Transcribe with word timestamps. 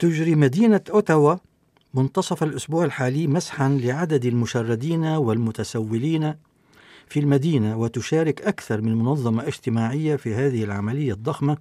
تجري 0.00 0.34
مدينة 0.34 0.80
أوتاوا 0.90 1.36
منتصف 1.94 2.42
الأسبوع 2.42 2.84
الحالي 2.84 3.26
مسحا 3.26 3.68
لعدد 3.68 4.24
المشردين 4.24 5.04
والمتسولين 5.04 6.34
في 7.08 7.20
المدينة 7.20 7.78
وتشارك 7.78 8.42
أكثر 8.42 8.80
من 8.80 8.94
منظمة 8.94 9.48
اجتماعية 9.48 10.16
في 10.16 10.34
هذه 10.34 10.64
العملية 10.64 11.12
الضخمة 11.12 11.56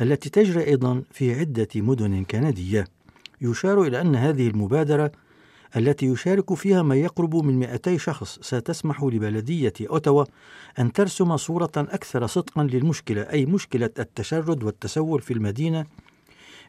التي 0.00 0.30
تجري 0.30 0.66
أيضا 0.66 1.02
في 1.10 1.40
عدة 1.40 1.68
مدن 1.76 2.24
كندية. 2.24 2.84
يشار 3.40 3.82
إلى 3.82 4.00
أن 4.00 4.16
هذه 4.16 4.48
المبادرة 4.48 5.12
التي 5.76 6.06
يشارك 6.06 6.54
فيها 6.54 6.82
ما 6.82 6.94
يقرب 6.94 7.36
من 7.36 7.58
200 7.58 7.96
شخص 7.96 8.38
ستسمح 8.42 9.02
لبلدية 9.02 9.72
أوتاوا 9.90 10.24
أن 10.78 10.92
ترسم 10.92 11.36
صورة 11.36 11.72
أكثر 11.76 12.26
صدقا 12.26 12.64
للمشكلة 12.64 13.22
أي 13.22 13.46
مشكلة 13.46 13.90
التشرد 13.98 14.64
والتسول 14.64 15.20
في 15.20 15.32
المدينة 15.32 15.86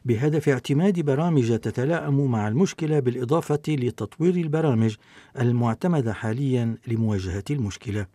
بهدف 0.04 0.48
اعتماد 0.48 1.00
برامج 1.00 1.58
تتلائم 1.58 2.30
مع 2.30 2.48
المشكلة 2.48 2.98
بالإضافة 3.00 3.62
لتطوير 3.68 4.34
البرامج 4.36 4.94
المعتمدة 5.40 6.12
حاليا 6.12 6.76
لمواجهة 6.86 7.44
المشكلة. 7.50 8.06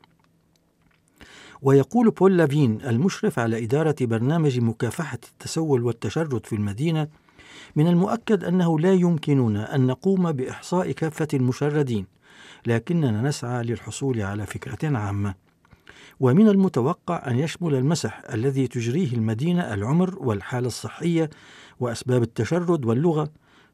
ويقول 1.61 2.09
بول 2.09 2.37
لافين 2.37 2.81
المشرف 2.81 3.39
على 3.39 3.63
إدارة 3.63 3.95
برنامج 4.01 4.59
مكافحة 4.59 5.19
التسول 5.31 5.83
والتشرد 5.83 6.45
في 6.45 6.55
المدينة 6.55 7.07
من 7.75 7.87
المؤكد 7.87 8.43
أنه 8.43 8.79
لا 8.79 8.93
يمكننا 8.93 9.75
أن 9.75 9.87
نقوم 9.87 10.31
بإحصاء 10.31 10.91
كافة 10.91 11.27
المشردين 11.33 12.05
لكننا 12.67 13.21
نسعى 13.21 13.63
للحصول 13.63 14.21
على 14.21 14.45
فكرة 14.45 14.97
عامة 14.97 15.46
ومن 16.19 16.47
المتوقع 16.47 17.23
أن 17.27 17.39
يشمل 17.39 17.75
المسح 17.75 18.21
الذي 18.33 18.67
تجريه 18.67 19.13
المدينة 19.13 19.73
العمر 19.73 20.15
والحالة 20.19 20.67
الصحية 20.67 21.29
وأسباب 21.79 22.23
التشرد 22.23 22.85
واللغة 22.85 23.29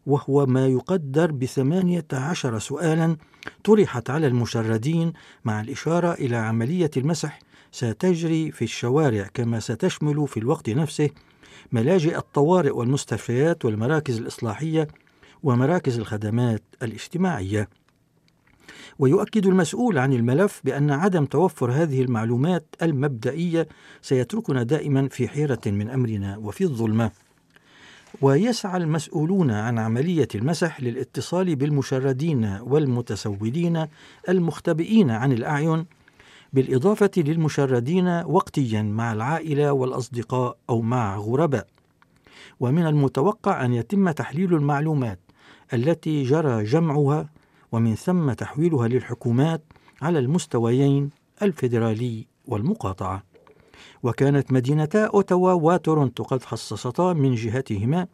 وهو 0.05 0.45
ما 0.45 0.67
يقدر 0.67 1.31
بثمانية 1.31 2.05
عشر 2.13 2.59
سؤالا 2.59 3.17
طرحت 3.63 4.09
على 4.09 4.27
المشردين 4.27 5.13
مع 5.45 5.61
الإشارة 5.61 6.13
إلى 6.13 6.35
عملية 6.35 6.91
المسح 6.97 7.39
ستجري 7.71 8.51
في 8.51 8.61
الشوارع 8.61 9.29
كما 9.33 9.59
ستشمل 9.59 10.27
في 10.27 10.37
الوقت 10.37 10.69
نفسه 10.69 11.09
ملاجئ 11.71 12.17
الطوارئ 12.17 12.71
والمستشفيات 12.71 13.65
والمراكز 13.65 14.17
الإصلاحية 14.17 14.87
ومراكز 15.43 15.99
الخدمات 15.99 16.63
الاجتماعية. 16.83 17.69
ويؤكد 18.99 19.45
المسؤول 19.45 19.97
عن 19.97 20.13
الملف 20.13 20.61
بأن 20.63 20.91
عدم 20.91 21.25
توفر 21.25 21.71
هذه 21.71 22.01
المعلومات 22.01 22.75
المبدئية 22.81 23.67
سيتركنا 24.01 24.63
دائما 24.63 25.07
في 25.07 25.27
حيرة 25.27 25.61
من 25.65 25.89
أمرنا 25.89 26.37
وفي 26.37 26.63
الظلمة. 26.63 27.11
ويسعى 28.21 28.77
المسؤولون 28.77 29.51
عن 29.51 29.79
عملية 29.79 30.27
المسح 30.35 30.81
للاتصال 30.81 31.55
بالمشردين 31.55 32.59
والمتسولين 32.61 33.87
المختبئين 34.29 35.11
عن 35.11 35.31
الأعين 35.31 35.85
بالإضافة 36.53 37.11
للمشردين 37.17 38.07
وقتيا 38.07 38.81
مع 38.81 39.13
العائلة 39.13 39.71
والأصدقاء 39.71 40.57
أو 40.69 40.81
مع 40.81 41.17
غرباء 41.17 41.67
ومن 42.59 42.87
المتوقع 42.87 43.65
أن 43.65 43.73
يتم 43.73 44.11
تحليل 44.11 44.53
المعلومات 44.53 45.19
التي 45.73 46.23
جرى 46.23 46.63
جمعها 46.63 47.29
ومن 47.73 47.95
ثم 47.95 48.33
تحويلها 48.33 48.87
للحكومات 48.87 49.63
على 50.01 50.19
المستويين 50.19 51.09
الفيدرالي 51.41 52.27
والمقاطعة. 52.45 53.23
وكانت 54.03 54.51
مدينتا 54.53 55.05
أوتاوا 55.05 55.51
وتورونتو 55.51 56.23
قد 56.23 56.43
خصصتا 56.43 57.13
من 57.13 57.35
جهتهما. 57.35 58.07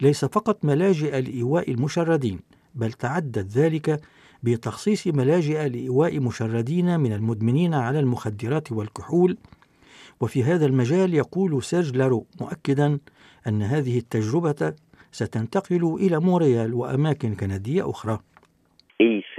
ليس 0.00 0.24
فقط 0.24 0.64
ملاجئ 0.64 1.20
لإيواء 1.20 1.70
المشردين 1.70 2.40
بل 2.74 2.92
تعدت 2.92 3.48
ذلك 3.48 4.00
بتخصيص 4.42 5.06
ملاجئ 5.06 5.68
لإيواء 5.68 6.20
مشردين 6.20 7.00
من 7.00 7.12
المدمنين 7.12 7.74
على 7.74 8.00
المخدرات 8.00 8.72
والكحول. 8.72 9.36
وفي 10.20 10.44
هذا 10.44 10.66
المجال 10.66 11.14
يقول 11.14 11.62
سيرج 11.62 11.96
لارو 11.96 12.26
مؤكدا 12.40 12.98
أن 13.46 13.62
هذه 13.62 13.98
التجربة 13.98 14.74
ستنتقل 15.12 15.96
إلى 16.00 16.20
مونريال 16.20 16.74
وأماكن 16.74 17.34
كندية 17.34 17.90
أخرى. 17.90 18.20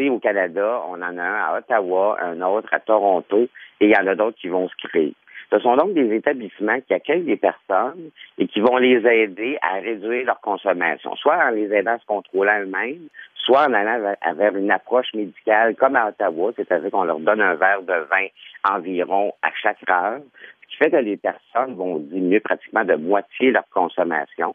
Au 0.10 0.20
Canada, 0.20 0.82
on 0.90 0.96
en 0.96 1.18
a 1.18 1.24
un 1.24 1.44
à 1.46 1.58
Ottawa, 1.58 2.18
un 2.22 2.42
autre 2.42 2.70
à 2.72 2.80
Toronto, 2.80 3.48
et 3.80 3.86
il 3.86 3.90
y 3.90 3.96
en 3.96 4.08
a 4.08 4.16
d'autres 4.16 4.38
qui 4.38 4.48
vont 4.48 4.68
se 4.68 4.88
créer. 4.88 5.14
Ce 5.52 5.60
sont 5.60 5.76
donc 5.76 5.94
des 5.94 6.16
établissements 6.16 6.80
qui 6.80 6.94
accueillent 6.94 7.26
des 7.26 7.36
personnes 7.36 8.10
et 8.38 8.48
qui 8.48 8.62
vont 8.62 8.78
les 8.78 9.06
aider 9.06 9.58
à 9.62 9.82
réduire 9.82 10.26
leur 10.26 10.40
consommation, 10.40 11.16
soit 11.18 11.38
en 11.46 11.50
les 11.50 11.74
aidant 11.74 11.96
à 11.96 12.00
se 12.00 12.06
contrôler 12.06 12.52
eux-mêmes, 12.62 13.10
soit 13.36 13.68
en 13.68 13.74
allant 13.74 14.16
vers 14.36 14.56
une 14.56 14.72
approche 14.72 15.14
médicale 15.14 15.76
comme 15.76 15.98
à 15.98 16.08
Ottawa, 16.08 16.54
c'est-à-dire 16.56 16.90
qu'on 16.92 17.04
leur 17.04 17.20
donne 17.20 17.42
un 17.42 17.56
verre 17.56 17.82
de 17.82 18.08
vin 18.10 18.28
environ 18.70 19.34
à 19.42 19.50
chaque 19.62 19.90
heure, 19.90 20.22
ce 20.62 20.68
qui 20.68 20.78
fait 20.78 20.92
que 20.92 20.98
les 20.98 21.18
personnes 21.18 21.76
vont 21.76 21.98
diminuer 21.98 22.40
pratiquement 22.40 22.86
de 22.86 22.96
moitié 22.96 23.52
leur 23.52 23.68
consommation. 23.74 24.54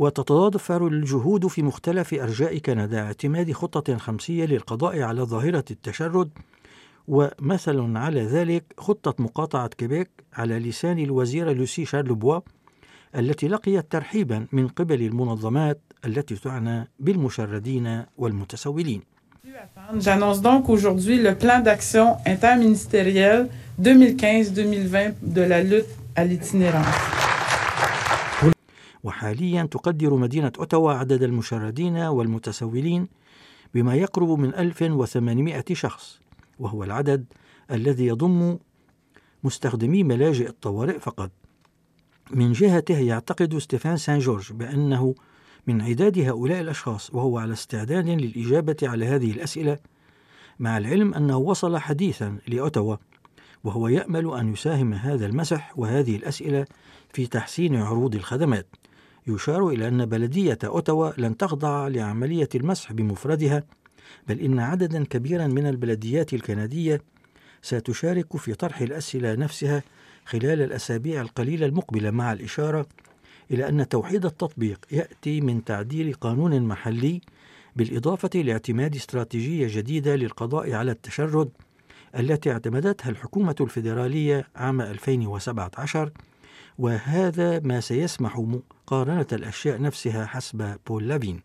وتتضافر 0.00 0.86
الجهود 0.86 1.46
في 1.46 1.62
مختلف 1.62 2.14
أرجاء 2.14 2.58
كندا 2.58 3.00
اعتماد 3.00 3.52
خطة 3.52 3.96
خمسية 3.96 4.44
للقضاء 4.44 5.02
على 5.02 5.22
ظاهرة 5.22 5.64
التشرد 5.70 6.30
ومثل 7.08 7.96
على 7.96 8.22
ذلك 8.22 8.64
خطة 8.78 9.22
مقاطعة 9.22 9.68
كيبيك 9.68 10.10
على 10.34 10.58
لسان 10.58 10.98
الوزيرة 10.98 11.52
لوسي 11.52 11.84
شارلبوا 11.84 12.40
التي 13.16 13.48
لقيت 13.48 13.92
ترحيبا 13.92 14.46
من 14.52 14.68
قبل 14.68 15.02
المنظمات 15.02 15.80
التي 16.04 16.36
تعنى 16.36 16.88
بالمشردين 17.00 18.04
والمتسولين. 18.18 19.02
J'annonce 19.98 20.40
donc 20.40 20.68
aujourd'hui 20.68 21.18
le 21.20 21.34
plan 21.34 21.58
d'action 21.60 22.16
interministériel 22.24 23.48
2015-2020 23.82 25.14
de 25.22 25.42
la 25.42 25.62
lutte 25.62 25.92
à 26.16 26.24
l'itinérance. 26.24 27.19
وحاليا 29.04 29.62
تقدر 29.62 30.14
مدينة 30.14 30.52
أوتاوا 30.58 30.92
عدد 30.92 31.22
المشردين 31.22 31.96
والمتسولين 31.96 33.08
بما 33.74 33.94
يقرب 33.94 34.38
من 34.38 34.54
1800 34.54 35.64
شخص 35.72 36.20
وهو 36.58 36.84
العدد 36.84 37.24
الذي 37.70 38.06
يضم 38.06 38.58
مستخدمي 39.44 40.04
ملاجئ 40.04 40.48
الطوارئ 40.48 40.98
فقط. 40.98 41.30
من 42.30 42.52
جهته 42.52 42.98
يعتقد 42.98 43.58
ستيفان 43.58 43.96
سان 43.96 44.18
جورج 44.18 44.52
بأنه 44.52 45.14
من 45.66 45.82
عداد 45.82 46.18
هؤلاء 46.18 46.60
الأشخاص 46.60 47.14
وهو 47.14 47.38
على 47.38 47.52
استعداد 47.52 48.08
للإجابة 48.08 48.76
على 48.82 49.06
هذه 49.06 49.30
الأسئلة 49.30 49.78
مع 50.58 50.78
العلم 50.78 51.14
أنه 51.14 51.36
وصل 51.36 51.78
حديثا 51.78 52.38
لأوتوا 52.48 52.96
وهو 53.64 53.88
يأمل 53.88 54.34
أن 54.34 54.52
يساهم 54.52 54.94
هذا 54.94 55.26
المسح 55.26 55.78
وهذه 55.78 56.16
الأسئلة 56.16 56.66
في 57.12 57.26
تحسين 57.26 57.76
عروض 57.76 58.14
الخدمات. 58.14 58.66
يشار 59.26 59.68
إلى 59.68 59.88
أن 59.88 60.06
بلدية 60.06 60.58
أوتوا 60.64 61.10
لن 61.18 61.36
تخضع 61.36 61.88
لعملية 61.88 62.48
المسح 62.54 62.92
بمفردها 62.92 63.64
بل 64.28 64.40
إن 64.40 64.58
عددا 64.58 65.04
كبيرا 65.04 65.46
من 65.46 65.66
البلديات 65.66 66.34
الكندية 66.34 67.02
ستشارك 67.62 68.36
في 68.36 68.54
طرح 68.54 68.80
الأسئلة 68.80 69.34
نفسها 69.34 69.82
خلال 70.24 70.62
الأسابيع 70.62 71.20
القليلة 71.20 71.66
المقبلة 71.66 72.10
مع 72.10 72.32
الإشارة 72.32 72.86
إلى 73.50 73.68
أن 73.68 73.88
توحيد 73.88 74.24
التطبيق 74.26 74.78
يأتي 74.90 75.40
من 75.40 75.64
تعديل 75.64 76.12
قانون 76.14 76.62
محلي 76.62 77.20
بالإضافة 77.76 78.30
لاعتماد 78.34 78.94
استراتيجية 78.94 79.66
جديدة 79.70 80.16
للقضاء 80.16 80.72
على 80.72 80.90
التشرد 80.90 81.50
التي 82.18 82.52
اعتمدتها 82.52 83.10
الحكومة 83.10 83.54
الفيدرالية 83.60 84.48
عام 84.56 84.80
2017 84.80 86.10
وهذا 86.80 87.60
ما 87.60 87.80
سيسمح 87.80 88.38
مقارنة 88.38 89.26
الأشياء 89.32 89.82
نفسها 89.82 90.26
حسب 90.26 90.76
بول 90.86 91.08
لافين. 91.08 91.40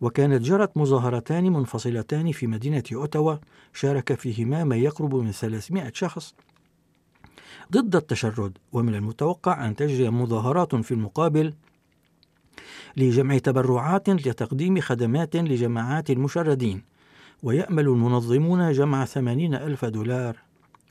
وكانت 0.00 0.42
جرت 0.42 0.76
مظاهرتان 0.76 1.52
منفصلتان 1.52 2.32
في 2.32 2.46
مدينة 2.46 2.82
أوتاوا 2.92 3.36
شارك 3.72 4.14
فيهما 4.14 4.64
ما 4.64 4.76
يقرب 4.76 5.14
من 5.14 5.32
300 5.32 5.92
شخص. 5.94 6.34
ضد 7.72 7.96
التشرد 7.96 8.58
ومن 8.72 8.94
المتوقع 8.94 9.66
أن 9.66 9.76
تجري 9.76 10.10
مظاهرات 10.10 10.74
في 10.74 10.94
المقابل 10.94 11.54
لجمع 12.96 13.38
تبرعات 13.38 14.08
لتقديم 14.10 14.80
خدمات 14.80 15.36
لجماعات 15.36 16.10
المشردين 16.10 16.82
ويأمل 17.42 17.88
المنظمون 17.88 18.72
جمع 18.72 19.04
ثمانين 19.04 19.54
ألف 19.54 19.84
دولار 19.84 20.36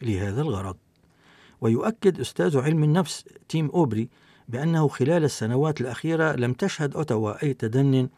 لهذا 0.02 0.42
الغرض. 0.42 0.78
ويؤكد 1.62 2.20
أستاذ 2.20 2.58
علم 2.58 2.84
النفس 2.84 3.26
تيم 3.50 3.70
أوبري 3.70 4.10
بأنه 4.50 4.88
خلال 4.88 5.24
السنوات 5.24 5.82
الأخيرة 5.82 6.32
لم 6.32 6.54
تشهد 6.54 6.96
أوتاوا 6.96 7.44
أي 7.44 7.54
تدن 7.54 8.10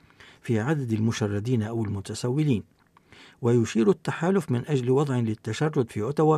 في 0.42 0.60
عدد 0.60 0.92
المشردين 0.92 1.64
أو 1.64 1.84
المتسولين. 1.84 2.64
ويشير 3.42 3.90
التحالف 3.90 4.52
من 4.52 4.64
أجل 4.68 4.92
وضع 4.92 5.16
للتشرد 5.16 5.92
في 5.92 6.02
أوتاوا 6.02 6.38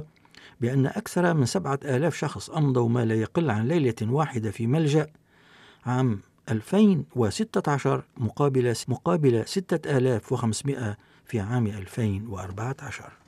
بأن 0.61 0.85
أكثر 0.85 1.33
من 1.33 1.45
سبعة 1.45 1.79
آلاف 1.85 2.15
شخص 2.15 2.49
أمضوا 2.49 2.89
ما 2.89 3.05
لا 3.05 3.15
يقل 3.15 3.49
عن 3.49 3.67
ليلة 3.67 3.95
واحدة 4.01 4.51
في 4.51 4.67
ملجأ 4.67 5.07
عام 5.85 6.19
2016 6.49 8.03
مقابل 8.17 8.73
مقابل 8.87 9.47
6500 9.47 10.97
في 11.25 11.39
عام 11.39 11.67
2014 11.67 13.22